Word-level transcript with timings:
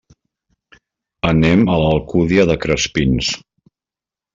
Anem 1.33 1.63
a 1.67 1.77
l'Alcúdia 1.83 2.49
de 2.53 2.59
Crespins. 2.67 3.35